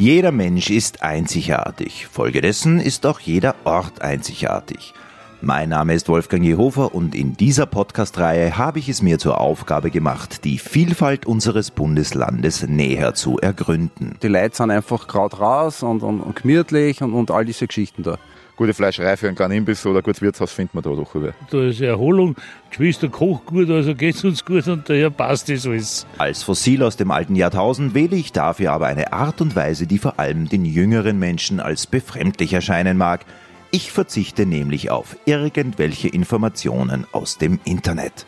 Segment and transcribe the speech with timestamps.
[0.00, 2.06] Jeder Mensch ist einzigartig.
[2.06, 4.94] Folgedessen ist auch jeder Ort einzigartig.
[5.40, 9.90] Mein Name ist Wolfgang Jehofer und in dieser Podcast-Reihe habe ich es mir zur Aufgabe
[9.90, 14.14] gemacht, die Vielfalt unseres Bundeslandes näher zu ergründen.
[14.22, 18.04] Die Leute sind einfach kraut raus und, und, und gemütlich und, und all diese Geschichten
[18.04, 18.18] da.
[18.58, 21.32] Gute Fleischerei für einen kleinen Imbiss oder ein gutes Wirtshaus findet man da doch über.
[21.48, 22.34] Da ist Erholung,
[22.70, 26.08] Geschwister kocht gut, also geht's uns gut und daher passt das alles.
[26.18, 29.98] Als Fossil aus dem alten Jahrtausend wähle ich dafür aber eine Art und Weise, die
[29.98, 33.24] vor allem den jüngeren Menschen als befremdlich erscheinen mag.
[33.70, 38.26] Ich verzichte nämlich auf irgendwelche Informationen aus dem Internet.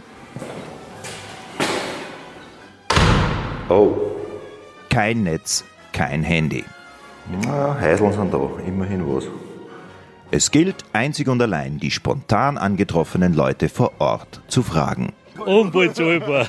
[3.69, 3.97] Oh.
[4.91, 6.65] Kein Netz, kein Handy.
[7.45, 9.25] Na, Heiseln sind da, immerhin was.
[10.33, 15.13] Es gilt einzig und allein, die spontan angetroffenen Leute vor Ort zu fragen.
[15.45, 16.47] Unbezahlbar.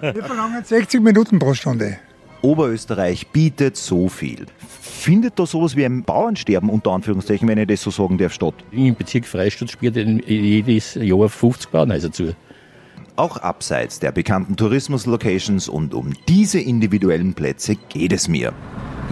[0.00, 1.98] Wir verlangen 60 Minuten pro Stunde.
[2.40, 4.46] Oberösterreich bietet so viel.
[4.80, 8.54] Findet da sowas wie ein Bauernsterben unter Anführungszeichen, wenn ich das so sagen darf, statt?
[8.70, 9.96] Im Bezirk Freistadt spielt
[10.26, 12.34] jedes Jahr 50 Bauernhäuser zu.
[13.16, 18.54] Auch abseits der bekannten Tourismus-Locations und um diese individuellen Plätze geht es mir.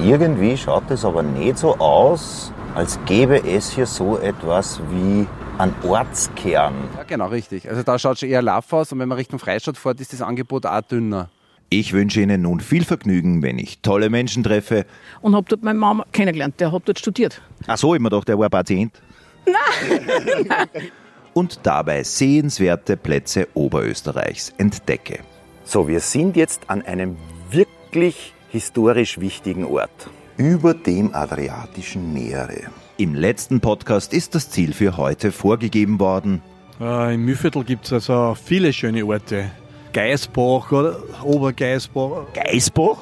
[0.03, 5.27] Irgendwie schaut es aber nicht so aus, als gäbe es hier so etwas wie
[5.59, 6.75] einen Ortskern.
[6.97, 7.69] Ja, genau, richtig.
[7.69, 10.13] Also da schaut es schon eher laff aus und wenn man Richtung Freistadt fährt, ist
[10.13, 11.29] das Angebot auch dünner.
[11.71, 14.87] Ich wünsche Ihnen nun viel Vergnügen, wenn ich tolle Menschen treffe.
[15.21, 17.43] Und habe dort meine Mama kennengelernt, der hat dort studiert.
[17.67, 18.93] Ach so, ich mir gedacht, der war Patient.
[19.47, 20.91] Nein!
[21.35, 25.21] Und dabei sehenswerte Plätze Oberösterreichs entdecke.
[25.65, 27.17] So, wir sind jetzt an einem
[27.51, 30.09] wirklich historisch wichtigen Ort.
[30.39, 32.71] Über dem Adriatischen Meere.
[32.97, 36.43] Im letzten Podcast ist das Ziel für heute vorgegeben worden.
[36.81, 39.51] Äh, Im Mühlviertel gibt es also viele schöne Orte.
[39.93, 42.27] Geisbach oder Obergeisbach.
[42.35, 42.99] Geisbach?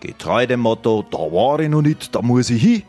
[0.00, 2.82] Getreu dem Motto, da war ich noch nicht, da muss ich hin.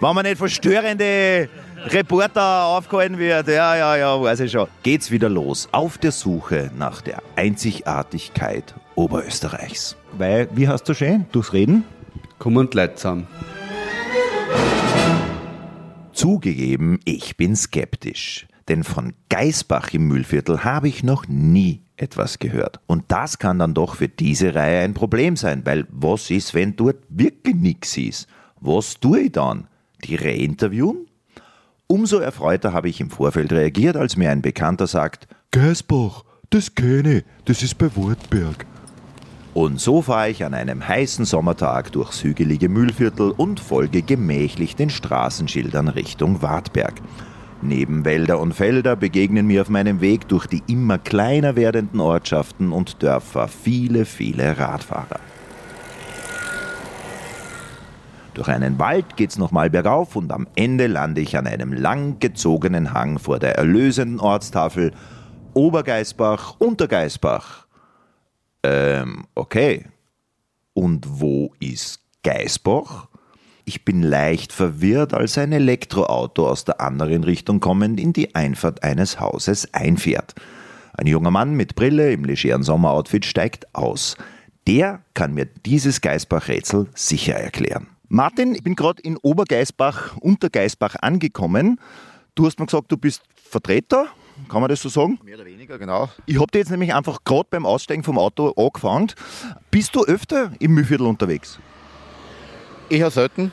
[0.00, 1.48] Wenn man nicht verstörende
[1.86, 4.66] Reporter aufgehalten wird, ja, ja, ja, weiß ich schon.
[4.82, 9.96] Geht's wieder los auf der Suche nach der Einzigartigkeit Oberösterreichs.
[10.18, 11.84] Weil, wie hast du schön, durchs Reden?
[12.38, 13.26] Komm und Leute zusammen.
[16.12, 18.46] Zugegeben, ich bin skeptisch.
[18.68, 22.80] Denn von Geisbach im Mühlviertel habe ich noch nie etwas gehört.
[22.86, 26.76] Und das kann dann doch für diese Reihe ein Problem sein, weil was ist, wenn
[26.76, 28.28] dort wirklich nichts ist?
[28.60, 29.68] Was tue ich dann?
[30.04, 31.06] Die reinterviewen?
[31.86, 37.18] Umso erfreuter habe ich im Vorfeld reagiert, als mir ein Bekannter sagt, Geisbach, das kenne
[37.18, 38.66] ich, das ist bei Wartberg.
[39.56, 44.90] Und so fahre ich an einem heißen Sommertag durchs hügelige Mühlviertel und folge gemächlich den
[44.90, 46.92] Straßenschildern Richtung Wartberg.
[47.62, 52.70] Neben Wälder und Felder begegnen mir auf meinem Weg durch die immer kleiner werdenden Ortschaften
[52.70, 55.20] und Dörfer viele, viele Radfahrer.
[58.34, 62.92] Durch einen Wald geht's nochmal bergauf und am Ende lande ich an einem lang gezogenen
[62.92, 64.92] Hang vor der erlösenden Ortstafel
[65.54, 67.65] Obergeisbach, Untergeisbach.
[68.66, 69.84] Ähm, okay.
[70.74, 73.08] Und wo ist Geisbach?
[73.64, 78.82] Ich bin leicht verwirrt, als ein Elektroauto aus der anderen Richtung kommend in die Einfahrt
[78.82, 80.34] eines Hauses einfährt.
[80.94, 84.16] Ein junger Mann mit Brille im legeren Sommeroutfit steigt aus.
[84.66, 87.88] Der kann mir dieses Geisbach-Rätsel sicher erklären.
[88.08, 91.80] Martin, ich bin gerade in Obergeisbach, Untergeisbach angekommen.
[92.34, 94.06] Du hast mir gesagt, du bist Vertreter,
[94.48, 95.18] kann man das so sagen?
[95.24, 96.08] Mehr oder weniger, genau.
[96.26, 99.12] Ich habe dir jetzt nämlich einfach gerade beim Aussteigen vom Auto angefangen.
[99.70, 101.58] Bist du öfter im Mühlviertel unterwegs?
[102.88, 103.52] Eher selten,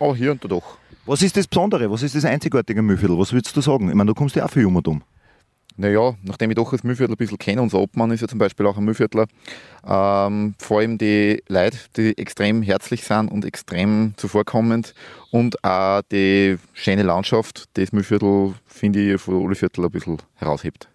[0.00, 0.78] aber hier und da doch.
[1.06, 1.90] Was ist das Besondere?
[1.90, 3.18] Was ist das Einzigartige am Mühlviertel?
[3.18, 3.88] Was würdest du sagen?
[3.88, 5.02] Ich meine, du kommst ja auch viel um und um.
[5.78, 8.66] Naja, nachdem ich doch das Mühlviertel ein bisschen kenne, unser Obmann ist ja zum Beispiel
[8.66, 9.26] auch ein Mühlviertler,
[9.86, 14.94] ähm, vor allem die Leute, die extrem herzlich sind und extrem zuvorkommend
[15.30, 20.16] und auch die schöne Landschaft, die das Mühlviertel, finde ich, von alle Viertel ein bisschen
[20.36, 20.88] heraushebt.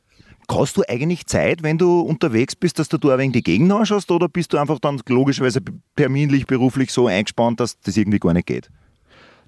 [0.50, 3.72] Hast du eigentlich Zeit, wenn du unterwegs bist, dass du da ein wenig die Gegend
[3.72, 5.62] anschaust oder bist du einfach dann logischerweise
[5.96, 8.70] terminlich, beruflich so eingespannt, dass das irgendwie gar nicht geht?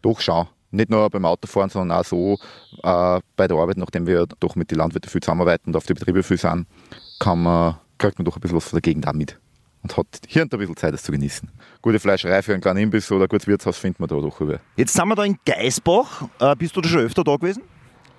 [0.01, 0.47] Doch, schau.
[0.73, 2.39] Nicht nur beim Autofahren, sondern auch so
[2.81, 5.93] äh, bei der Arbeit, nachdem wir doch mit den Landwirten viel zusammenarbeiten und auf die
[5.93, 6.65] Betriebe viel sind,
[7.19, 9.39] kann man, kriegt man doch ein bisschen was von der Gegend auch mit.
[9.83, 11.47] Und hat hier und da ein bisschen Zeit, das zu genießen.
[11.81, 14.59] Gute Fleischerei für einen kleinen Imbiss oder ein gutes Wirtshaus findet man da doch über.
[14.75, 16.23] Jetzt sind wir da in Geisbach.
[16.39, 17.61] Äh, bist du da schon öfter da gewesen?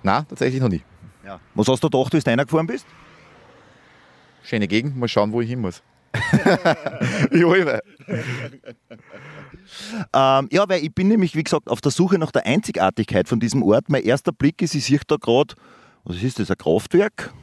[0.01, 0.83] Nein, tatsächlich noch nie.
[1.25, 1.41] Ja.
[1.55, 2.85] Was hast du gedacht, wie du reingefahren bist?
[4.43, 5.83] Schöne Gegend, mal schauen, wo ich hin muss.
[7.31, 7.79] ja,
[10.13, 13.39] ähm, ja, weil ich bin nämlich, wie gesagt, auf der Suche nach der Einzigartigkeit von
[13.39, 13.89] diesem Ort.
[13.89, 15.55] Mein erster Blick ist, ich sehe da gerade,
[16.03, 17.33] was ist das, ein Kraftwerk?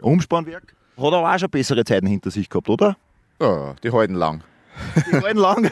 [0.00, 0.74] Umspannwerk?
[0.96, 2.96] Hat aber auch schon bessere Zeiten hinter sich gehabt, oder?
[3.40, 4.42] Ja, die halten lang.
[5.06, 5.70] Die wollen lang.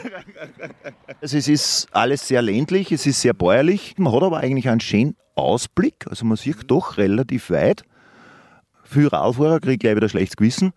[1.21, 3.95] Also es ist alles sehr ländlich, es ist sehr bäuerlich.
[3.97, 6.05] Man hat aber eigentlich einen schönen Ausblick.
[6.09, 7.83] Also man sieht doch relativ weit.
[8.83, 10.73] Für Radfahrer kriege ich gleich wieder schlechtes Gewissen.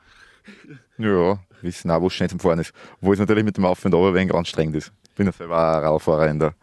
[0.98, 2.72] Ja, wissen auch, wo es schnell zum Fahren ist.
[3.00, 4.92] Obwohl es natürlich mit dem Auf und wenig anstrengend ist.
[5.08, 6.54] Ich bin ja selber ein Radfahrer in der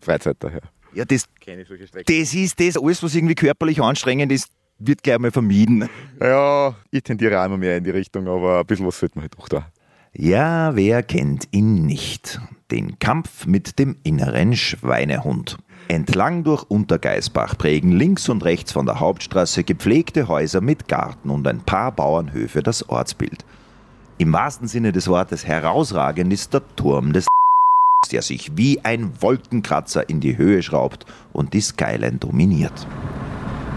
[0.00, 0.62] Freizeit daher.
[0.94, 4.48] Ja, das, das ist das, alles, was irgendwie körperlich anstrengend ist,
[4.78, 5.88] wird gleich mal vermieden.
[6.20, 9.22] Ja, ich tendiere auch immer mehr in die Richtung, aber ein bisschen was sollte man
[9.22, 9.70] halt auch da.
[10.12, 12.40] Ja, wer kennt ihn nicht?
[12.70, 15.58] Den Kampf mit dem inneren Schweinehund.
[15.88, 21.46] Entlang durch Untergeisbach prägen links und rechts von der Hauptstraße gepflegte Häuser mit Garten und
[21.46, 23.44] ein paar Bauernhöfe das Ortsbild.
[24.20, 27.28] Im wahrsten Sinne des Wortes herausragend ist der Turm des
[28.10, 32.86] der sich wie ein Wolkenkratzer in die Höhe schraubt und die Skyline dominiert.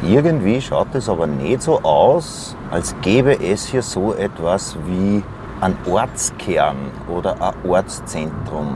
[0.02, 5.22] Irgendwie schaut es aber nicht so aus, als gäbe es hier so etwas wie
[5.62, 6.78] ein Ortskern
[7.08, 8.76] oder ein Ortszentrum.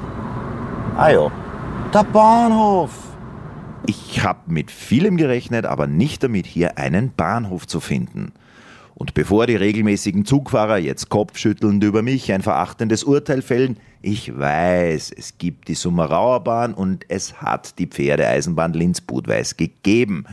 [0.95, 1.31] Ah ja,
[1.91, 2.91] der Bahnhof.
[3.87, 8.33] Ich habe mit vielem gerechnet, aber nicht damit, hier einen Bahnhof zu finden.
[8.95, 15.11] Und bevor die regelmäßigen Zugfahrer jetzt kopfschüttelnd über mich ein verachtendes Urteil fällen, ich weiß,
[15.17, 20.25] es gibt die Summerauer Bahn und es hat die Pferdeeisenbahn Linz-Budweis gegeben.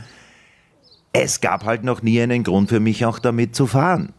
[1.11, 4.13] Es gab halt noch nie einen Grund für mich auch damit zu fahren.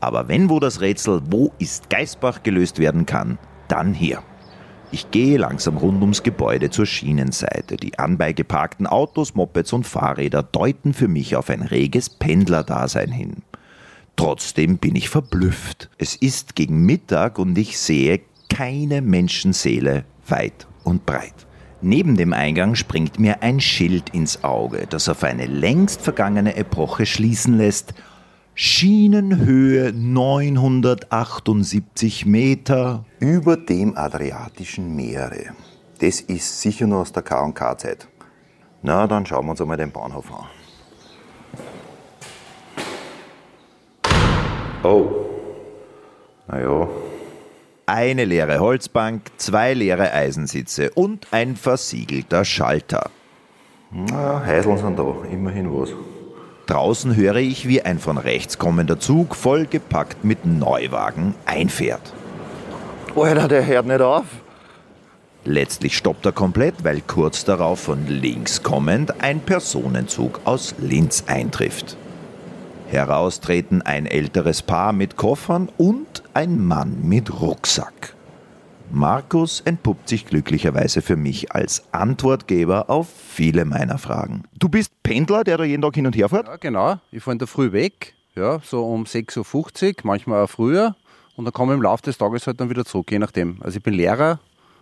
[0.00, 4.22] Aber wenn wo das Rätsel, wo ist Geisbach gelöst werden kann, dann hier.
[4.92, 7.76] Ich gehe langsam rund ums Gebäude zur Schienenseite.
[7.76, 13.42] Die anbeigeparkten Autos, Mopeds und Fahrräder deuten für mich auf ein reges Pendlerdasein hin.
[14.20, 15.88] Trotzdem bin ich verblüfft.
[15.96, 18.20] Es ist gegen Mittag und ich sehe
[18.50, 21.46] keine Menschenseele weit und breit.
[21.80, 27.06] Neben dem Eingang springt mir ein Schild ins Auge, das auf eine längst vergangene Epoche
[27.06, 27.94] schließen lässt.
[28.52, 33.06] Schienenhöhe 978 Meter.
[33.20, 35.54] Über dem Adriatischen Meere.
[36.00, 38.06] Das ist sicher noch aus der K&K-Zeit.
[38.82, 40.44] Na, dann schauen wir uns einmal den Bahnhof an.
[44.82, 45.08] Oh.
[46.48, 46.88] Naja,
[47.86, 53.10] Eine leere Holzbank, zwei leere Eisensitze und ein versiegelter Schalter.
[53.90, 55.90] na, Heiseln sind da, immerhin was.
[56.66, 62.12] Draußen höre ich, wie ein von rechts kommender Zug vollgepackt mit Neuwagen einfährt.
[63.16, 64.24] Alter, der hört nicht auf.
[65.44, 71.96] Letztlich stoppt er komplett, weil kurz darauf von links kommend ein Personenzug aus Linz eintrifft.
[72.90, 78.14] Heraustreten ein älteres Paar mit Koffern und ein Mann mit Rucksack.
[78.90, 84.42] Markus entpuppt sich glücklicherweise für mich als Antwortgeber auf viele meiner Fragen.
[84.58, 86.48] Du bist Pendler, der da jeden Tag hin und her fährt?
[86.48, 86.98] Ja, genau.
[87.12, 90.96] Ich fahre in der Früh weg, ja, so um 6.50 Uhr, manchmal auch früher.
[91.36, 93.58] Und dann komme ich im Laufe des Tages halt dann wieder zurück, je nachdem.
[93.60, 94.40] Also ich bin Lehrer,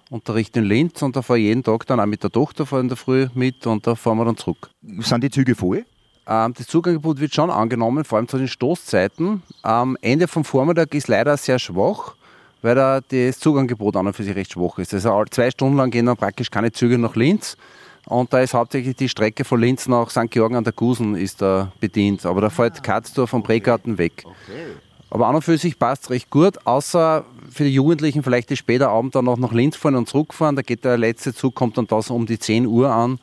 [0.08, 2.88] unterrichte in Linz und da fahre ich jeden Tag dann auch mit der Tochter in
[2.88, 4.70] der Früh mit und da fahren wir dann zurück.
[5.00, 5.84] Sind die Züge voll?
[6.28, 9.42] Ähm, das Zugangebot wird schon angenommen, vor allem zu den Stoßzeiten.
[9.62, 12.14] Am Ende vom Vormittag ist leider sehr schwach,
[12.60, 14.92] weil da das Zugangebot an und für sich recht schwach ist.
[14.92, 17.56] Also zwei Stunden lang gehen dann praktisch keine Züge nach Linz.
[18.04, 20.30] Und da ist hauptsächlich die Strecke von Linz nach St.
[20.30, 22.24] Georgen an der Gusen ist da bedient.
[22.26, 24.24] Aber da fällt Katzdorf vom Bregarten weg.
[25.10, 28.56] Aber an und für sich passt es recht gut, außer für die Jugendlichen vielleicht die
[28.56, 30.56] später Abend dann noch nach Linz fahren und zurückfahren.
[30.56, 33.18] Da geht der letzte Zug, kommt dann da so um die 10 Uhr an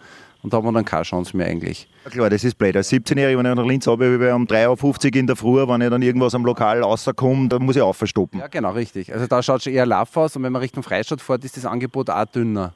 [0.45, 1.87] und da hat man dann keine Chance mehr eigentlich.
[2.03, 2.75] Ja, Klar, das ist blöd.
[2.75, 5.81] Als 17-Jähriger, wenn ich nach Linz habe, wie um 3.50 Uhr in der Früh, wenn
[5.81, 8.39] ich dann irgendwas am Lokal rauskomme, dann muss ich aufstoppen.
[8.39, 9.11] Ja, genau, richtig.
[9.11, 11.65] Also da schaut schon eher laff aus und wenn man Richtung Freistadt fährt, ist das
[11.65, 12.75] Angebot auch dünner.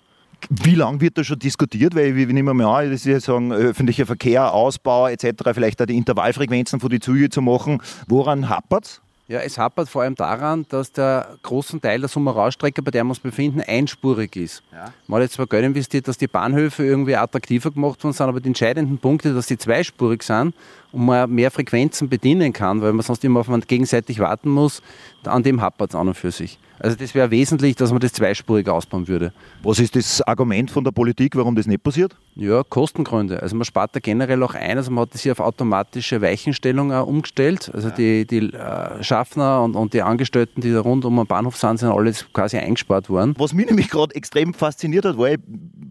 [0.50, 1.94] Wie lange wird da schon diskutiert?
[1.94, 5.86] Weil ich nehme mir an, das ist ja sagen, öffentlicher Verkehr, Ausbau etc., vielleicht auch
[5.86, 7.84] die Intervallfrequenzen von die Züge zu machen.
[8.08, 12.90] Woran hapert Ja, es hapert vor allem daran, dass der großen Teil der Summerau-Strecke, bei
[12.90, 14.64] der wir uns befinden, einspurig ist.
[15.06, 18.40] Man hat jetzt zwar Geld investiert, dass die Bahnhöfe irgendwie attraktiver gemacht worden sind, aber
[18.40, 20.56] die entscheidenden Punkte, dass sie zweispurig sind
[20.92, 24.82] und man mehr Frequenzen bedienen kann, weil man sonst immer auf man gegenseitig warten muss,
[25.24, 26.60] an dem hapert es an und für sich.
[26.80, 29.34] Also das wäre wesentlich, dass man das zweispurig ausbauen würde.
[29.64, 32.16] Was ist das Argument von der Politik, warum das nicht passiert?
[32.36, 33.42] Ja, Kostengründe.
[33.42, 34.78] Also man spart da generell auch ein.
[34.78, 37.70] Also man hat das hier auf automatische Weichenstellung auch umgestellt.
[37.74, 41.58] Also die, die äh, Schaffner und, und die Angestellten, die da rund um den Bahnhof
[41.58, 43.36] sind, sind alle jetzt quasi eingespart worden.
[43.38, 45.40] Was mich nämlich gerade extrem fasziniert hat, war, ich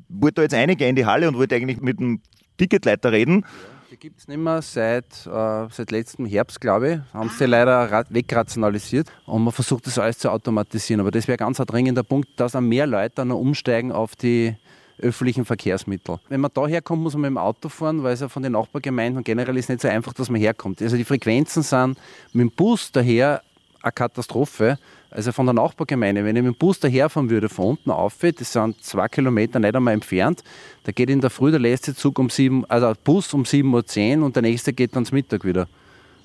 [0.09, 2.23] wollte da jetzt reingehen in die Halle und wollte eigentlich mit dem
[2.57, 3.43] Ticketleiter reden.
[3.43, 7.14] Die gibt es nicht mehr seit, äh, seit letztem Herbst, glaube ich.
[7.14, 11.00] Haben sie leider ra- wegrationalisiert und man versucht das alles zu automatisieren.
[11.00, 14.55] Aber das wäre ganz ein dringender Punkt, dass auch mehr Leute dann umsteigen auf die
[15.00, 16.19] öffentlichen Verkehrsmittel.
[16.28, 18.52] Wenn man da herkommt, muss man mit dem Auto fahren, weil es ja von den
[18.52, 20.81] Nachbargemeinden generell ist nicht so einfach, dass man herkommt.
[20.81, 21.99] Also die Frequenzen sind
[22.33, 23.43] mit dem Bus daher
[23.83, 24.78] eine Katastrophe.
[25.11, 28.53] Also von der Nachbargemeinde, wenn ich mit dem Bus daherfahren würde, von unten auf, das
[28.53, 30.45] sind zwei Kilometer nicht einmal entfernt,
[30.85, 34.27] da geht in der Früh der letzte Zug um sieben, also Bus um 7.10 Uhr
[34.27, 35.67] und der nächste geht dann zum Mittag wieder.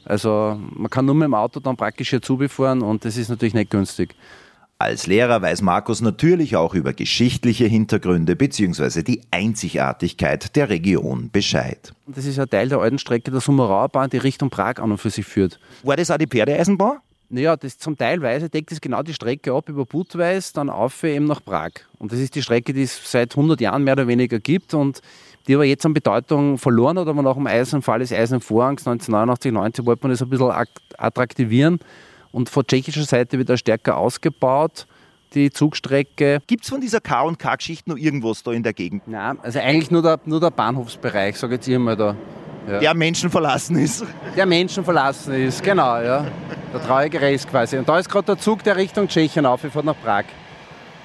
[0.04, 3.54] Also man kann nur mit dem Auto dann praktisch hier zubefahren und das ist natürlich
[3.54, 4.16] nicht günstig.
[4.80, 9.02] Als Lehrer weiß Markus natürlich auch über geschichtliche Hintergründe bzw.
[9.04, 11.94] die Einzigartigkeit der Region Bescheid.
[12.06, 15.10] Das ist ja Teil der alten Strecke der Summerauerbahn, die Richtung Prag an und für
[15.10, 15.58] sich führt.
[15.84, 16.98] War das auch die Pferdeeisenbahn?
[17.34, 21.26] Naja, das zum Teilweise deckt es genau die Strecke ab über Budweis, dann auf eben
[21.26, 21.72] nach Prag.
[21.98, 25.02] Und das ist die Strecke, die es seit 100 Jahren mehr oder weniger gibt und
[25.48, 29.52] die aber jetzt an Bedeutung verloren hat, aber nach dem Eisenfall des Eisernen Vorhangs 1989,
[29.52, 30.52] 90 wollte man das ein bisschen
[31.00, 31.80] attraktivieren
[32.32, 34.86] und von tschechischer Seite wieder stärker ausgebaut,
[35.34, 36.40] die Zugstrecke.
[36.46, 39.08] Gibt es von dieser K&K-Geschichte noch irgendwas da in der Gegend?
[39.08, 42.16] Nein, also eigentlich nur der, nur der Bahnhofsbereich, sage jetzt ich mal da.
[42.68, 42.80] Ja.
[42.80, 44.06] Der Menschen verlassen ist.
[44.38, 46.26] Der Menschen verlassen ist, genau, ja.
[46.74, 47.78] Der traurige Rest quasi.
[47.78, 50.24] Und da ist gerade der Zug, der Richtung Tschechien aufgefahren nach Prag.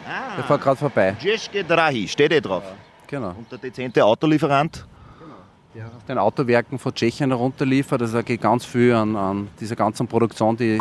[0.06, 0.36] Ah.
[0.36, 1.14] Der fährt gerade vorbei.
[1.20, 2.62] Jeschke Drahi, steht eh drauf.
[2.64, 2.74] Ja,
[3.06, 3.34] genau.
[3.36, 4.86] Und der dezente Autolieferant?
[5.20, 5.34] Genau.
[5.74, 8.00] Der aus den Autowerken von Tschechien herunterliefert.
[8.00, 10.78] Also da geht ganz viel an, an dieser ganzen Produktion, die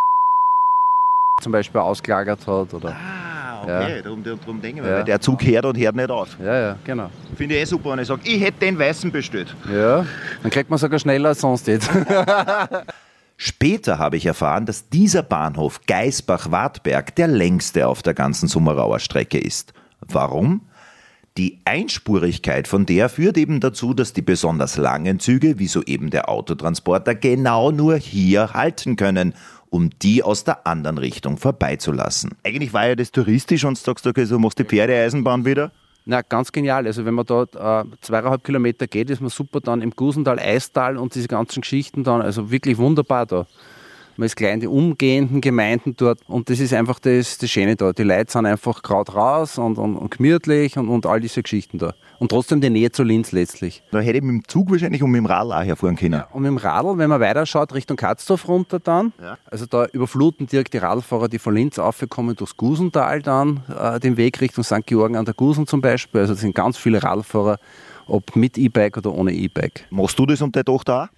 [1.42, 2.74] zum Beispiel ausgelagert hat.
[2.74, 4.02] Oder, ah, okay, ja.
[4.02, 4.98] darum, darum denken wir, ja.
[5.00, 6.38] weil der Zug hört und hört nicht auf.
[6.42, 7.10] Ja, ja, genau.
[7.36, 9.54] Finde ich eh super, wenn ich sage, ich hätte den Weißen bestellt.
[9.70, 10.06] Ja,
[10.44, 11.90] dann kriegt man sogar schneller als sonst jetzt.
[13.38, 19.38] Später habe ich erfahren, dass dieser Bahnhof Geisbach-Wartberg der längste auf der ganzen Summerauer Strecke
[19.38, 19.74] ist.
[20.02, 20.62] Warum?
[21.38, 26.30] Die Einspurigkeit von der führt eben dazu, dass die besonders langen Züge, wie soeben der
[26.30, 29.36] Autotransporter, genau nur hier halten können
[29.70, 32.32] um die aus der anderen Richtung vorbeizulassen.
[32.44, 35.72] Eigentlich war ja das touristisch und sagst okay, so machst die Pferdeeisenbahn wieder.
[36.10, 36.86] Na, ganz genial.
[36.88, 40.96] Also wenn man dort äh, zweieinhalb Kilometer geht, ist man super dann im Gusental, Eistal
[40.96, 42.22] und diese ganzen Geschichten dann.
[42.22, 43.46] Also wirklich wunderbar da.
[44.18, 47.76] Man ist gleich in die umgehenden Gemeinden dort und das ist einfach das, das Schöne
[47.76, 47.94] da.
[47.94, 51.78] Die Leute sind einfach gerade raus und, und, und gemütlich und, und all diese Geschichten
[51.78, 51.94] da.
[52.18, 53.84] Und trotzdem die Nähe zu Linz letztlich.
[53.92, 56.14] Da hätte ich mit dem Zug wahrscheinlich und mit dem Radl auch herfahren können.
[56.14, 59.38] Ja, und mit dem Radl, wenn man weiter schaut, Richtung Katzdorf runter dann, ja.
[59.46, 64.18] also da überfluten direkt die Radlfahrer, die von Linz aufkommen, durchs Gusental dann, äh, den
[64.18, 64.86] Weg Richtung St.
[64.88, 66.22] Georgen an der Gusen zum Beispiel.
[66.22, 67.60] Also das sind ganz viele Radlfahrer,
[68.08, 69.86] ob mit E-Bike oder ohne E-Bike.
[69.92, 71.17] Machst du das und deine Tochter auch?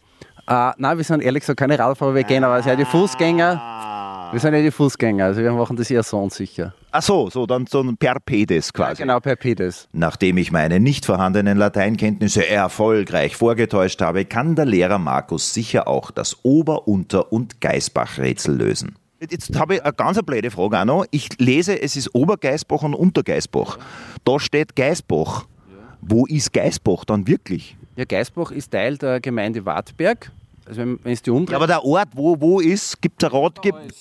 [0.50, 4.30] Uh, nein, wir sind ehrlich gesagt keine Radfahrer, wir gehen aber sehr die Fußgänger.
[4.32, 6.74] Wir sind ja die Fußgänger, also wir machen das eher so unsicher.
[6.90, 9.02] Ach so, so dann so ein per Pedes quasi.
[9.02, 9.88] Ja, genau, per Pedes.
[9.92, 16.10] Nachdem ich meine nicht vorhandenen Lateinkenntnisse erfolgreich vorgetäuscht habe, kann der Lehrer Markus sicher auch
[16.10, 18.96] das Ober-, Unter- und Geisbach-Rätsel lösen.
[19.20, 21.06] Jetzt habe ich eine ganz blöde Frage auch noch.
[21.12, 23.78] Ich lese, es ist Obergeisbach und Untergeisbach.
[24.26, 25.46] Da steht Geisbach.
[26.02, 27.78] Wo ist Geisbach dann wirklich?
[28.00, 30.32] Ja, Geisbach ist Teil der Gemeinde Wartberg.
[30.66, 31.52] Also wenn, wenn es die Umdrehung.
[31.52, 33.52] Ja, aber der Ort, wo, wo ist, gibt es da,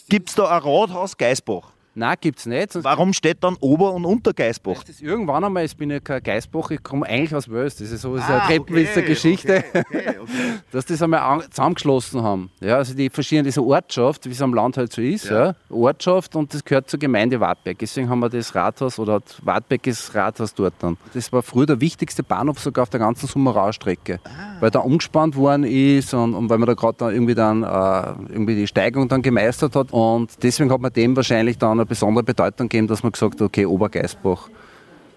[0.09, 1.73] gibt, da ein Rathaus Geisbach?
[1.99, 2.85] Nein, gibt es nicht.
[2.85, 4.85] Warum steht dann Ober- und Untergeisbach?
[4.85, 7.75] Das irgendwann einmal, ich bin ja kein Geisbach, ich komme eigentlich aus Wels.
[7.75, 10.21] Das ist so ah, eine Treppenwitzer okay, Geschichte, okay, okay,
[10.71, 12.52] dass die das einmal zusammengeschlossen haben.
[12.61, 15.47] Ja, also die verschiedenen, diese Ortschaft, wie es am Land halt so ist, ja.
[15.47, 15.55] ja.
[15.71, 17.76] Ortschaft und das gehört zur Gemeinde Wartberg.
[17.81, 20.97] Deswegen haben wir das Rathaus oder Wartberg ist Rathaus dort dann.
[21.14, 24.61] Das war früher der wichtigste Bahnhof sogar auf der ganzen Summerau-Strecke, ah.
[24.61, 28.33] weil da umgespannt worden ist und, und weil man da gerade dann irgendwie dann äh,
[28.33, 32.68] irgendwie die Steigung dann gemeistert hat und deswegen hat man dem wahrscheinlich dann besondere Bedeutung
[32.68, 34.49] gegeben, dass man gesagt hat, okay, Obergeisbach.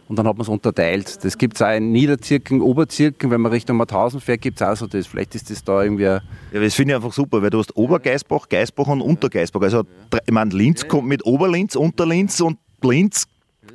[0.07, 1.23] Und dann hat man es unterteilt.
[1.23, 4.75] Das gibt es auch in Niederzirken, Oberzirken, wenn man Richtung Mauthausen fährt, gibt es auch
[4.75, 5.07] so das.
[5.07, 6.03] Vielleicht ist das da irgendwie.
[6.03, 6.19] Ja,
[6.51, 9.61] das finde ich einfach super, weil du hast Obergeisbach, Geisbach und Untergeisbach.
[9.61, 9.83] Also,
[10.25, 13.25] ich meine, Linz kommt mit Oberlinz, Unterlinz und Linz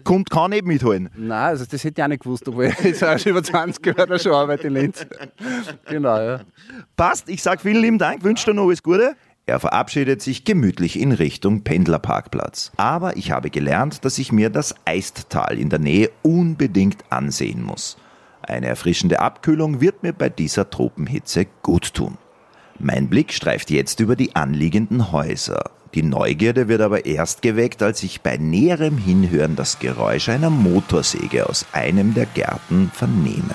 [0.04, 1.08] kommt kann nicht mitholen.
[1.16, 3.86] Nein, also das hätte ich auch nicht gewusst, obwohl ich jetzt auch schon über 20
[3.86, 5.06] Jahre schon arbeite in Linz.
[5.88, 6.40] genau, ja.
[6.96, 9.16] Passt, ich sage vielen lieben Dank, wünsche dir noch alles Gute.
[9.48, 12.72] Er verabschiedet sich gemütlich in Richtung Pendlerparkplatz.
[12.76, 17.96] Aber ich habe gelernt, dass ich mir das Eisttal in der Nähe unbedingt ansehen muss.
[18.42, 22.18] Eine erfrischende Abkühlung wird mir bei dieser Tropenhitze gut tun.
[22.80, 25.70] Mein Blick streift jetzt über die anliegenden Häuser.
[25.94, 31.48] Die Neugierde wird aber erst geweckt, als ich bei näherem Hinhören das Geräusch einer Motorsäge
[31.48, 33.54] aus einem der Gärten vernehme.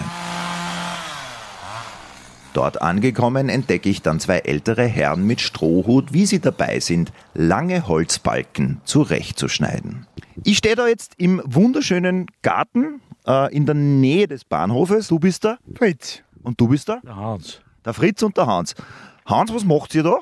[2.53, 7.88] Dort angekommen entdecke ich dann zwei ältere Herren mit Strohhut, wie sie dabei sind, lange
[7.88, 10.05] Holzbalken zurechtzuschneiden.
[10.43, 15.08] Ich stehe da jetzt im wunderschönen Garten äh, in der Nähe des Bahnhofes.
[15.08, 15.60] Du bist da?
[15.75, 16.24] Fritz.
[16.43, 17.00] Und du bist da?
[17.05, 17.62] Der Hans.
[17.86, 18.75] Der Fritz und der Hans.
[19.25, 20.20] Hans, was macht ihr da?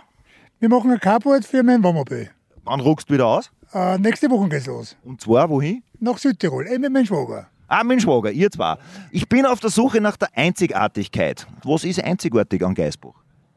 [0.59, 2.29] Wir machen ein Carport für mein Wohnmobil.
[2.63, 3.49] Wann ruckst du wieder aus?
[3.73, 4.95] Äh, nächste Woche geht's los.
[5.03, 5.83] Und zwar wohin?
[5.99, 7.47] Nach Südtirol, eben mit meinem Schwager.
[7.69, 8.79] Ah, mein Schwager, ihr zwar.
[9.11, 11.45] Ich bin auf der Suche nach der Einzigartigkeit.
[11.63, 13.13] Was ist einzigartig an Geisbach?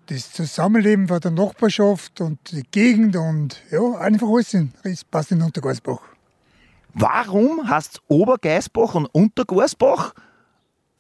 [0.07, 4.73] Das Zusammenleben von der Nachbarschaft und die Gegend und ja, einfach alles in,
[5.11, 6.00] passt in Untergersbach.
[6.92, 10.12] Warum heißt Obergeisbach und Untergersbach,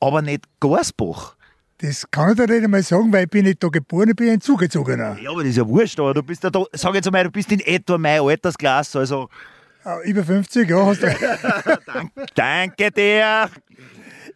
[0.00, 1.36] aber nicht Gersbach?
[1.82, 4.30] Das kann ich dir nicht einmal sagen, weil ich bin nicht da geboren, ich bin
[4.30, 5.18] ein Zugezogener.
[5.20, 7.30] Ja, aber das ist ja wurscht, aber du bist ja da, sag jetzt einmal, du
[7.30, 9.28] bist in etwa mein Altersklasse, also
[10.04, 11.20] über 50, ja, hast du recht.
[12.34, 13.48] danke dir.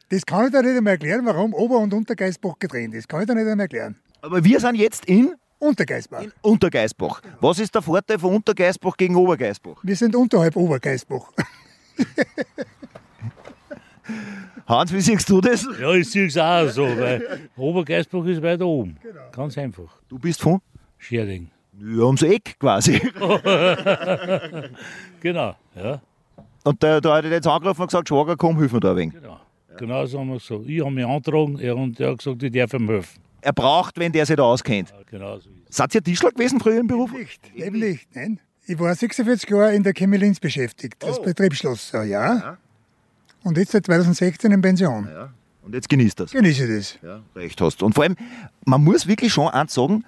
[0.08, 3.08] Das kann ich dir nicht einmal erklären, warum Ober- und Untergeisbach getrennt ist.
[3.08, 3.96] Kann ich dir nicht einmal erklären.
[4.22, 6.24] Aber wir sind jetzt in Untergeisbach.
[6.42, 7.22] Untergeisbach.
[7.40, 9.76] Was ist der Vorteil von Untergeisbach gegen Obergeisbach?
[9.82, 11.32] Wir sind unterhalb Obergeisbach.
[14.66, 15.66] Hans, wie siehst du das?
[15.80, 18.96] Ja, ich sehe es auch so, weil Obergeisbach ist weiter oben.
[19.32, 20.00] Ganz einfach.
[20.08, 20.60] Du bist von?
[20.98, 21.50] Scherding.
[21.80, 23.00] Ja, ums Eck quasi.
[25.20, 26.00] Genau, ja.
[26.64, 29.14] Und der, der hat jetzt angerufen und gesagt, Schwager, komm, hilf mir da ein wenig.
[29.14, 29.40] Genau.
[29.76, 30.62] Genau so haben wir gesagt.
[30.66, 33.20] Ich habe mich angetragen er, und er hat gesagt, ich darf ihm helfen.
[33.40, 34.90] Er braucht, wenn der sich da auskennt.
[34.90, 35.76] Ja, genau so ist es.
[35.76, 37.12] Seid ihr Tischler gewesen früher im Beruf?
[37.12, 38.40] Nicht, eben nicht, nein.
[38.66, 42.58] Ich war 46 Jahre in der Chemelins beschäftigt, als Betriebsschlosser, ja.
[43.44, 45.08] Und jetzt seit 2016 in Pension.
[45.62, 46.32] Und jetzt genießt das.
[46.32, 46.98] Genieße ich das.
[47.02, 47.82] Ja, recht hast.
[47.82, 48.16] Und vor allem,
[48.64, 50.04] man muss wirklich schon eins sagen,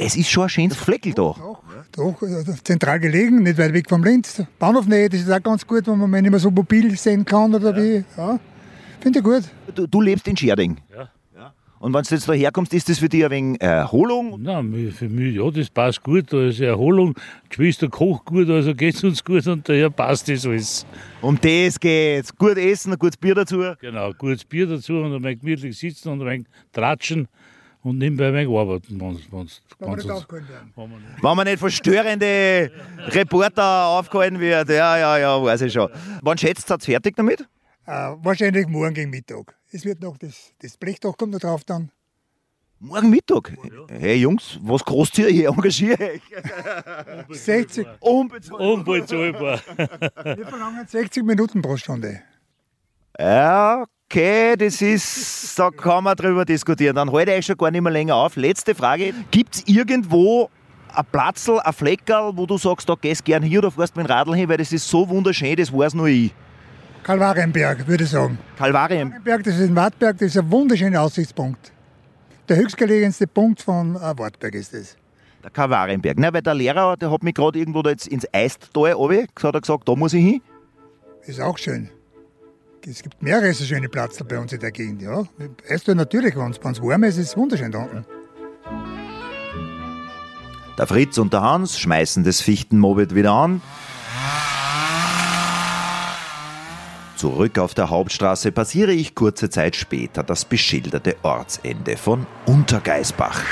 [0.00, 1.22] es ist schon ein schönes Fleckel da.
[1.22, 4.42] Doch, doch, äh, zentral gelegen, nicht weit weg vom Linz.
[4.58, 7.76] Bahnhofnähe, das ist auch ganz gut, wenn man nicht mehr so mobil sehen kann oder
[7.76, 8.04] wie.
[8.16, 8.40] Ja.
[9.00, 9.42] Finde ich gut.
[9.74, 10.78] Du, du lebst in Scherding.
[10.94, 11.10] Ja.
[11.80, 14.42] Und wenn du jetzt da herkommst, ist das für dich ein wenig Erholung?
[14.42, 16.30] Nein, für mich, ja, das passt gut.
[16.30, 17.14] Da ist Erholung.
[17.44, 20.84] Die Geschwister kocht gut, also geht es uns gut und daher passt das alles.
[21.22, 22.36] Um das geht's.
[22.36, 23.62] Gut essen, ein gutes Bier dazu.
[23.80, 27.28] Genau, gutes Bier dazu und ein wenig gemütlich sitzen und ein wenig tratschen
[27.82, 29.00] und nebenbei wenig arbeiten.
[29.00, 32.70] Wenn's, wenn's, Wenn wir wenn's wenn man nicht- Wenn man nicht von störende
[33.08, 34.68] Reporter aufgehalten wird.
[34.68, 35.88] Ja, ja, ja, weiß ich schon.
[36.22, 37.40] Wann schätzt ihr fertig damit?
[37.86, 39.54] Äh, wahrscheinlich morgen gegen Mittag.
[39.72, 41.90] Es wird noch das, das Blechdach kommt noch drauf dann.
[42.82, 43.52] Morgen Mittag.
[43.90, 45.48] Hey Jungs, was kostet ihr hier?
[45.50, 46.22] Engagiert euch.
[47.28, 48.60] 60, Unbezahlt.
[48.60, 49.60] Unbezahlbar.
[50.24, 52.22] wir verlangen 60 Minuten pro Stunde.
[53.18, 56.96] Ja, okay, das ist, da kann man drüber diskutieren.
[56.96, 58.36] Dann halte ich schon gar nicht mehr länger auf.
[58.36, 59.14] Letzte Frage.
[59.30, 60.50] Gibt es irgendwo
[60.92, 64.10] ein Platzl, ein Fleckerl, wo du sagst, da gehst gern hier oder fährst mit dem
[64.10, 66.34] Radl hin, weil das ist so wunderschön, das weiß nur ich.
[67.04, 68.38] Kalvarienberg, würde ich sagen.
[68.58, 69.14] Kalvarien.
[69.24, 71.72] Berg, das ist in Wartberg, das ist ein wunderschöner Aussichtspunkt.
[72.48, 74.96] Der höchstgelegenste Punkt von äh, Wartberg ist es.
[75.42, 76.18] Der Kalvarienberg.
[76.18, 79.54] Nein, weil der Lehrer, der hat mich gerade irgendwo da jetzt ins Eisttal runter, hat
[79.54, 80.42] er gesagt, da muss ich hin.
[81.24, 81.90] Ist auch schön.
[82.86, 85.02] Es gibt mehrere so schöne Plätze bei uns in der Gegend.
[85.02, 85.24] Ja.
[85.68, 88.04] Erst natürlich, wenn es warm ist, ist es wunderschön da unten.
[90.78, 93.60] Der Fritz und der Hans schmeißen das Fichtenmobit wieder an.
[97.16, 103.42] Zurück auf der Hauptstraße passiere ich kurze Zeit später das beschilderte Ortsende von Untergeisbach.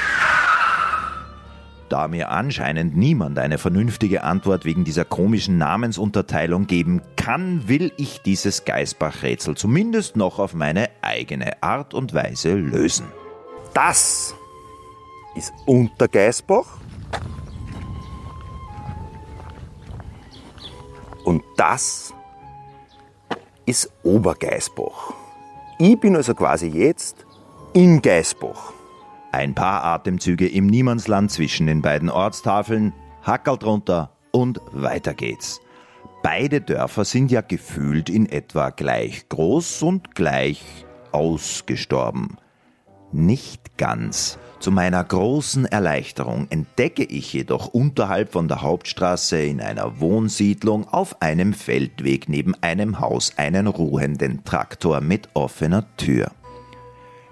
[1.88, 8.20] Da mir anscheinend niemand eine vernünftige Antwort wegen dieser komischen Namensunterteilung geben kann, will ich
[8.20, 13.06] dieses Geisbach-Rätsel zumindest noch auf meine eigene Art und Weise lösen.
[13.72, 14.34] Das
[15.34, 16.78] ist Untergeisbach.
[21.24, 22.12] Und das
[23.64, 25.14] ist Obergeisbach.
[25.78, 27.24] Ich bin also quasi jetzt
[27.72, 28.72] in Geisbach.
[29.30, 35.60] Ein paar Atemzüge im Niemandsland zwischen den beiden Ortstafeln, Hackerl drunter und weiter geht's.
[36.22, 40.62] Beide Dörfer sind ja gefühlt in etwa gleich groß und gleich
[41.12, 42.38] ausgestorben.
[43.12, 44.38] Nicht ganz.
[44.60, 51.22] Zu meiner großen Erleichterung entdecke ich jedoch unterhalb von der Hauptstraße in einer Wohnsiedlung auf
[51.22, 56.32] einem Feldweg neben einem Haus einen ruhenden Traktor mit offener Tür.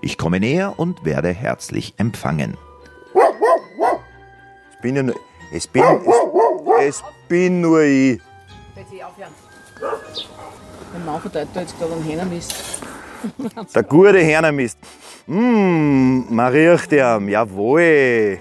[0.00, 2.56] Ich komme näher und werde herzlich empfangen.
[4.70, 5.14] Es bin, ja nur,
[5.52, 8.20] es bin, es, es bin nur ich.
[8.76, 9.32] Jetzt eh aufhören.
[10.92, 12.80] Mein Mann verteilt da jetzt gerade einen Hähnermist.
[13.74, 14.78] Der gute Hernermist.
[15.26, 18.38] Mmm, man riecht ihn, jawohl.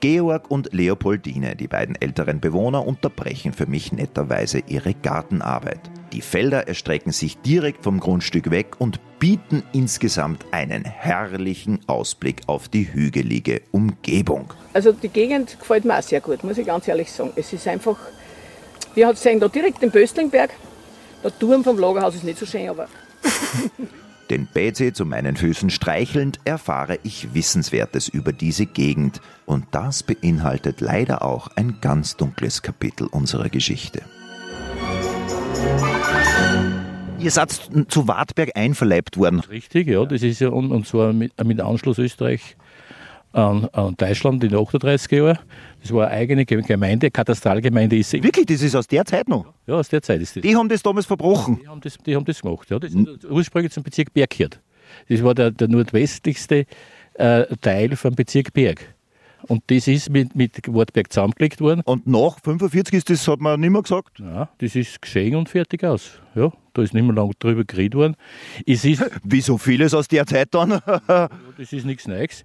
[0.00, 5.80] Georg und Leopoldine, die beiden älteren Bewohner, unterbrechen für mich netterweise ihre Gartenarbeit.
[6.12, 12.68] Die Felder erstrecken sich direkt vom Grundstück weg und bieten insgesamt einen herrlichen Ausblick auf
[12.68, 14.52] die hügelige Umgebung.
[14.72, 17.32] Also die Gegend gefällt mir auch sehr gut, muss ich ganz ehrlich sagen.
[17.36, 17.96] Es ist einfach,
[18.94, 20.50] wir sehen da direkt den Böstlingberg.
[21.22, 22.86] Der Turm vom Lagerhaus ist nicht so schön, aber
[24.30, 30.80] Den Betsy zu meinen Füßen streichelnd erfahre ich Wissenswertes über diese Gegend und das beinhaltet
[30.80, 34.02] leider auch ein ganz dunkles Kapitel unserer Geschichte.
[37.24, 37.52] Ihr seid
[37.88, 39.40] zu Wartberg einverleibt worden.
[39.40, 42.54] Richtig, ja, das ist ja und, und zwar mit, mit Anschluss Österreich
[43.32, 45.38] an, an Deutschland in den 38er Jahren.
[45.80, 48.22] Das war eine eigene Gemeinde, Katastralgemeinde ist sie.
[48.22, 49.46] Wirklich, das ist aus der Zeit noch.
[49.66, 50.42] Ja, aus der Zeit ist das.
[50.42, 51.60] Die haben das damals verbrochen.
[51.62, 52.70] Die haben das, die haben das gemacht.
[52.70, 52.78] Ja.
[52.78, 54.60] Das ist ursprünglich zum Bezirk Berg gehört.
[55.08, 56.66] Das war der, der nordwestlichste
[57.14, 58.93] äh, Teil vom Bezirk Berg.
[59.46, 61.82] Und das ist mit, mit Wartberg zusammengelegt worden.
[61.84, 64.18] Und nach 45 ist das, hat man nicht mehr gesagt.
[64.18, 66.20] Ja, das ist geschehen und fertig aus.
[66.34, 68.16] Ja, da ist nicht mehr lange drüber geredet worden.
[68.66, 70.80] Es ist, Wie so vieles aus der Zeit dann.
[71.06, 72.44] das ist nichts Neues.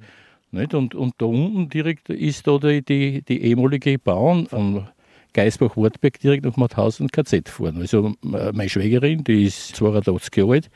[0.52, 0.74] Nicht?
[0.74, 4.88] Und, und da unten direkt ist da die, die, die ehemalige Bauern von
[5.34, 7.78] Geisbach-Wartberg direkt nach Mauthausen KZ gefahren.
[7.80, 10.70] Also äh, meine Schwägerin, die ist 82 Jahre alt,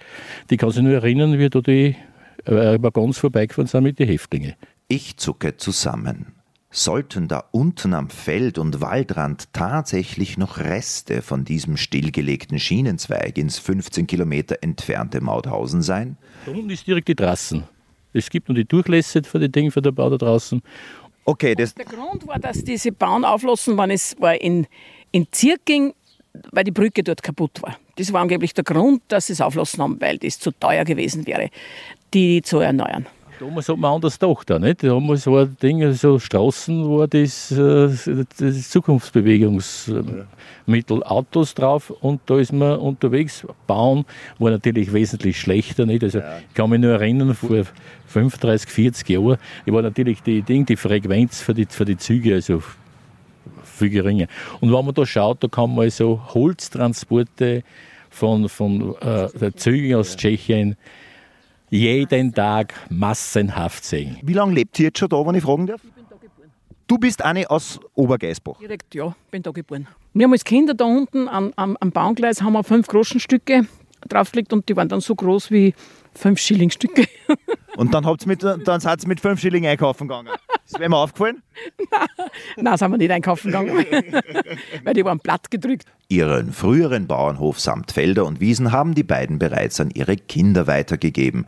[0.49, 1.95] die kann sich nur erinnern, wie da die
[2.45, 4.53] äh, Waggons vorbeigefahren sind mit den Häftlingen.
[4.95, 6.33] Ich zucke zusammen.
[6.69, 13.57] Sollten da unten am Feld- und Waldrand tatsächlich noch Reste von diesem stillgelegten Schienenzweig ins
[13.57, 16.15] 15 Kilometer entfernte Mauthausen sein?
[16.45, 17.63] Da unten ist direkt die Trassen.
[18.13, 20.61] Es gibt noch die Durchlässe von den Dingen von der Bau da draußen.
[21.25, 24.67] Okay, das, Der Grund war, dass diese Bauern auflassen, waren es war in,
[25.11, 25.95] in Zirking,
[26.51, 27.79] weil die Brücke dort kaputt war.
[27.95, 31.25] Das war angeblich der Grund, dass sie es auflassen haben, weil das zu teuer gewesen
[31.25, 31.49] wäre,
[32.13, 33.07] die zu erneuern.
[33.39, 34.49] Damals hat man anders gedacht.
[34.49, 34.83] Da, nicht?
[34.83, 37.89] Damals war Ding, so Straßen war das, äh,
[38.37, 43.45] das Zukunftsbewegungsmittel, Autos drauf und da ist man unterwegs.
[43.67, 44.05] Bauen
[44.39, 45.85] war natürlich wesentlich schlechter.
[45.85, 46.03] Nicht?
[46.03, 47.63] Also, Ich kann mich nur erinnern, vor
[48.07, 52.61] 35, 40 Jahren war natürlich die, Ding, die Frequenz für die, für die Züge also
[53.63, 54.27] viel geringer.
[54.61, 57.63] Und wenn man da schaut, da kann man also Holztransporte
[58.09, 60.77] von, von äh, Zügen aus Tschechien
[61.73, 64.17] jeden Tag massenhaft sehen.
[64.21, 65.81] wie lange lebt ihr jetzt schon da, wenn ich fragen darf?
[66.85, 68.59] Du bist eine aus Obergeisbach.
[68.59, 69.87] Direkt, ja, bin da geboren.
[70.13, 73.65] Wir haben als Kinder da unten am, am, am Baumgleis haben wir fünf Groschenstücke
[74.07, 75.73] draufgelegt und die waren dann so groß wie
[76.13, 77.07] fünf Schillingstücke.
[77.75, 80.29] Und dann, habt's mit, dann seid ihr mit 5 Schilling einkaufen gegangen.
[80.65, 81.43] Ist mir aufgefallen?
[82.57, 83.85] Nein, sind wir nicht einkaufen gegangen,
[84.83, 85.85] weil die waren platt gedrückt.
[86.07, 91.45] Ihren früheren Bauernhof samt Felder und Wiesen haben die beiden bereits an ihre Kinder weitergegeben.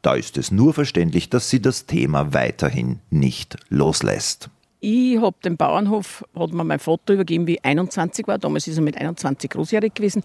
[0.00, 4.50] Da ist es nur verständlich, dass sie das Thema weiterhin nicht loslässt.
[4.80, 8.38] Ich habe den Bauernhof, hat mir mein Vater übergeben, wie ich 21 war.
[8.38, 10.24] Damals ist er mit 21 großjährig gewesen.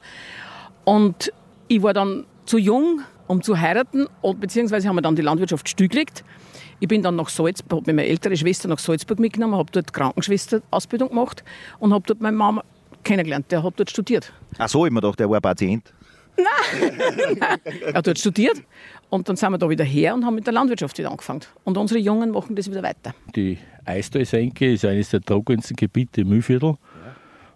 [0.83, 1.31] Und
[1.67, 5.69] ich war dann zu jung, um zu heiraten, und beziehungsweise haben wir dann die Landwirtschaft
[5.69, 6.23] stillgelegt.
[6.79, 11.09] Ich bin dann nach Salzburg, habe meine ältere Schwester nach Salzburg mitgenommen, habe dort Krankenschwester-Ausbildung
[11.09, 11.43] gemacht
[11.79, 12.63] und habe dort meine Mama
[13.03, 13.51] kennengelernt.
[13.51, 14.31] Der hat dort studiert.
[14.57, 15.93] Ach so, ich mir gedacht, der war Patient.
[17.81, 18.61] Er hat dort studiert
[19.09, 21.41] und dann sind wir da wieder her und haben mit der Landwirtschaft wieder angefangen.
[21.63, 23.15] Und unsere Jungen machen das wieder weiter.
[23.35, 26.75] Die Eistalsenke ist eines der trockensten Gebiete im Mühlviertel.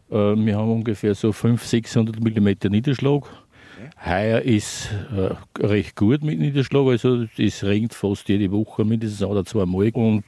[0.10, 3.25] Äh, Wir haben ungefähr so 500, 600 mm Niederschlag.
[4.04, 9.30] Heuer ist äh, recht gut mit Niederschlag, also es regnet fast jede Woche mindestens ein
[9.30, 9.89] oder zweimal.
[9.93, 10.23] Und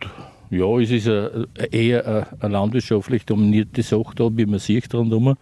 [0.50, 5.36] ja, es ist a, eher eine, eine landwirtschaftlich dominierte Sache da, wie man sieht rundherum.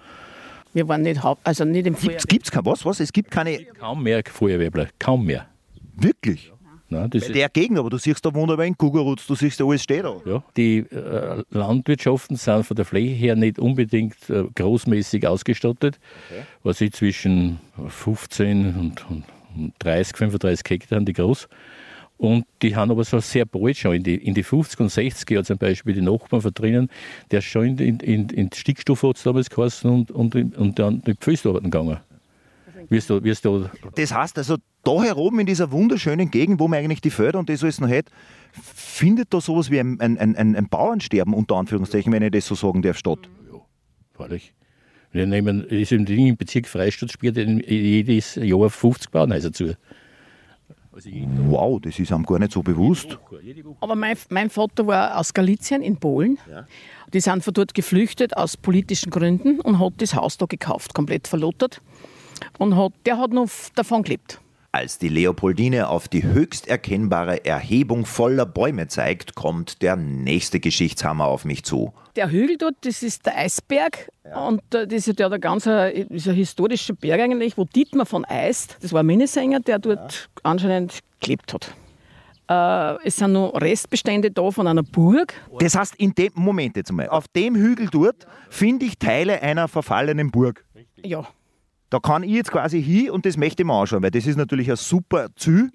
[0.73, 2.13] Wir waren nicht, haupt, also nicht im Frühjahr.
[2.13, 2.85] Gibt's, gibt's kein was?
[2.85, 2.99] Was?
[3.01, 3.65] Es gibt keine.
[3.79, 5.47] Kaum mehr Feuerwehrler, kaum mehr.
[5.97, 6.51] Wirklich?
[6.91, 9.63] Nein, das ist, der Gegend, aber du siehst da wunderbar in Kugerutz, du siehst da
[9.63, 10.17] alles steht da.
[10.25, 15.99] ja, die äh, Landwirtschaften sind von der Fläche her nicht unbedingt äh, großmäßig ausgestattet,
[16.63, 19.23] was ich zwischen 15 und, und,
[19.55, 21.47] und 30, 35 Hektar die groß.
[22.17, 25.33] Und die haben aber so sehr bald schon in die, in die 50 und 60er
[25.33, 26.89] Jahre zum Beispiel die Nachbarn von drinnen,
[27.31, 31.01] der ist schon in, in, in, Stickstoff hat es damals geheißen und, und, und dann
[31.01, 31.97] die Pföstarbeiten gegangen.
[32.89, 36.79] Wirst du, wirst du, Das heißt also, da heroben in dieser wunderschönen Gegend, wo man
[36.79, 38.05] eigentlich die Felder und das alles noch hat,
[38.53, 42.55] findet da sowas wie ein, ein, ein, ein Bauernsterben, unter Anführungszeichen, wenn ich das so
[42.55, 43.19] sagen darf, statt.
[44.13, 44.53] freilich.
[45.11, 49.75] Wir nehmen, ist im Ding im Bezirk Freistadt spielt jedes Jahr 50 Bauernhäuser zu.
[50.93, 53.17] Also jeden Wow, das ist einem gar nicht so bewusst.
[53.79, 56.37] Aber mein, mein Vater war aus Galizien in Polen.
[57.13, 61.27] Die sind von dort geflüchtet aus politischen Gründen und hat das Haus da gekauft, komplett
[61.27, 61.81] verlottert.
[62.57, 64.39] Und hat, der hat noch davon gelebt.
[64.73, 71.25] Als die Leopoldine auf die höchst erkennbare Erhebung voller Bäume zeigt, kommt der nächste Geschichtshammer
[71.25, 71.91] auf mich zu.
[72.15, 74.09] Der Hügel dort, das ist der Eisberg.
[74.33, 78.23] Und äh, das ist ja der ganze ist ein historischer Berg eigentlich, wo Dietmar von
[78.23, 81.75] Eist, das war ein Minnesänger, der dort anscheinend gelebt hat.
[82.49, 85.33] Äh, es sind noch Restbestände da von einer Burg.
[85.59, 89.67] Das heißt, in dem Moment jetzt mal, auf dem Hügel dort finde ich Teile einer
[89.67, 90.63] verfallenen Burg.
[91.03, 91.27] Ja,
[91.91, 94.37] Da kann ich jetzt quasi hin und das möchte ich mir anschauen, weil das ist
[94.37, 95.71] natürlich ein super Ziel.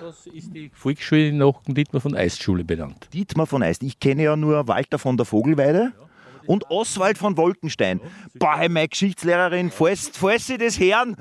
[0.00, 3.08] Das ist die Volksschule nach Dietmar von Eistschule benannt.
[3.12, 3.84] Dietmar von Eist.
[3.84, 5.92] Ich kenne ja nur Walter von der Vogelweide
[6.46, 8.00] und Oswald von Wolkenstein.
[8.34, 11.16] Boah, meine Geschichtslehrerin, falls, falls Sie das hören,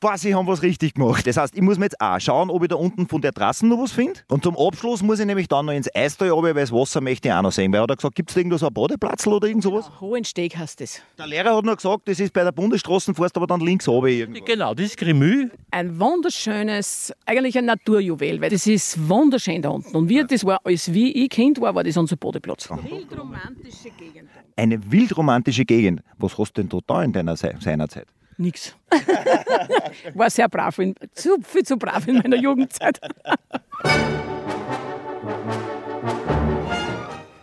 [0.00, 1.26] boah, sie haben was richtig gemacht.
[1.26, 3.66] Das heißt, ich muss mir jetzt auch schauen, ob ich da unten von der Trasse
[3.66, 4.20] noch was finde.
[4.28, 7.28] Und zum Abschluss muss ich nämlich dann noch ins Eistal runter, weil das Wasser möchte
[7.28, 7.72] ich auch noch sehen.
[7.72, 9.90] Weil er hat gesagt, gibt es da irgendwo so einen Badeplatz oder irgend sowas?
[10.00, 11.00] Hohensteg heißt das.
[11.18, 14.42] Der Lehrer hat nur gesagt, das ist bei der Bundesstraßenforst, aber dann links runter irgendwo.
[14.44, 15.50] Genau, das ist Grimü.
[15.70, 19.94] Ein wunderschönes, eigentlich ein Naturjuwel, weil das ist wunderschön da unten.
[19.94, 22.68] Und wie das war, als wie ich Kind war, war das unser Badeplatz.
[22.70, 24.30] Wildromantische Gegend.
[24.56, 26.02] Eine wildromantische Gegend.
[26.18, 28.06] Was hast du denn da da in deiner Se seiner Zeit?
[28.40, 28.74] Nix.
[30.14, 32.98] war sehr brav, in, zu, viel zu brav in meiner Jugendzeit.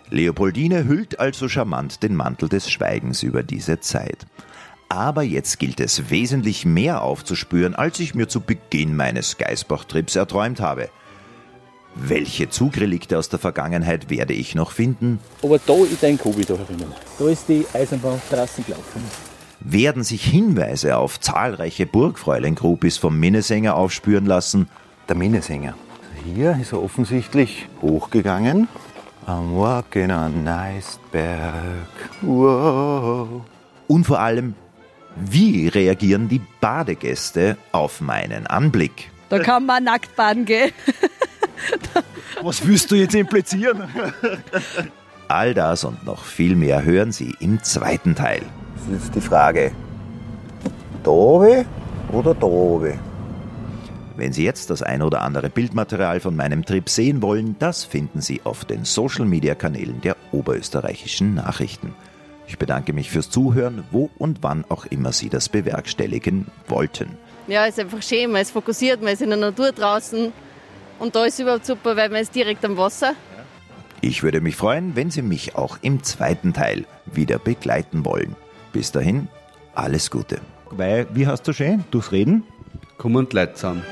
[0.09, 4.25] Leopoldine hüllt also charmant den Mantel des Schweigens über diese Zeit.
[4.89, 10.61] Aber jetzt gilt es wesentlich mehr aufzuspüren, als ich mir zu Beginn meines Geisbach-Trips erträumt
[10.61, 10.89] habe.
[11.93, 15.19] Welche Zugrelikte aus der Vergangenheit werde ich noch finden?
[15.43, 16.91] Aber da, denke, habe ich da herinnen.
[17.19, 19.26] Da ist die Eisenbahntrasse gelaufen.
[19.59, 24.69] Werden sich Hinweise auf zahlreiche Burgfräulein-Groupies vom Minnesänger aufspüren lassen?
[25.09, 25.73] Der Minnesänger.
[26.23, 28.67] Hier ist er offensichtlich hochgegangen.
[29.27, 31.87] I'm walking on Eisberg.
[32.21, 33.41] Wow.
[33.87, 34.55] Und vor allem,
[35.15, 39.09] wie reagieren die Badegäste auf meinen Anblick?
[39.29, 40.71] Da kann man nackt baden gehen.
[42.41, 43.83] Was willst du jetzt implizieren?
[45.27, 48.41] All das und noch viel mehr hören Sie im zweiten Teil.
[48.75, 49.71] Das ist jetzt die Frage.
[51.03, 51.65] Da oben
[52.11, 52.99] oder da oben?
[54.15, 58.21] Wenn Sie jetzt das ein oder andere Bildmaterial von meinem Trip sehen wollen, das finden
[58.21, 61.93] Sie auf den Social-Media-Kanälen der oberösterreichischen Nachrichten.
[62.47, 67.09] Ich bedanke mich fürs Zuhören, wo und wann auch immer Sie das bewerkstelligen wollten.
[67.47, 70.31] Ja, ist einfach schön, man ist fokussiert, man ist in der Natur draußen.
[70.99, 73.13] Und da ist überhaupt super, weil man ist direkt am Wasser.
[74.07, 78.37] Ich würde mich freuen, wenn Sie mich auch im zweiten Teil wieder begleiten wollen.
[78.71, 79.27] Bis dahin,
[79.75, 80.39] alles Gute.
[80.71, 81.83] Weil, wie hast du schön?
[81.91, 82.43] Durchs Reden?
[82.97, 83.83] Kommen und Leute zusammen.